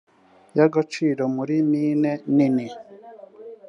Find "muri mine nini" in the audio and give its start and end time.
1.35-2.67